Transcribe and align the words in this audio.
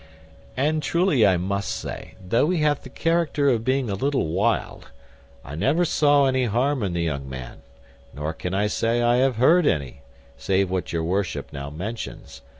And 0.57 0.81
truly 0.81 1.27
I 1.27 1.37
must 1.37 1.69
say, 1.69 2.15
though 2.27 2.49
he 2.49 2.61
hath 2.61 2.81
the 2.81 2.89
character 2.89 3.49
of 3.49 3.63
being 3.63 3.87
a 3.87 3.93
little 3.93 4.29
wild, 4.29 4.87
I 5.45 5.53
never 5.53 5.85
saw 5.85 6.25
any 6.25 6.45
harm 6.45 6.81
in 6.81 6.93
the 6.93 7.03
young 7.03 7.29
man; 7.29 7.61
nor 8.11 8.33
can 8.33 8.55
I 8.55 8.65
say 8.65 9.03
I 9.03 9.17
have 9.17 9.35
heard 9.35 9.67
any, 9.67 10.01
save 10.37 10.71
what 10.71 10.91
your 10.91 11.03
worship 11.03 11.53
now 11.53 11.69
mentions. 11.69 12.41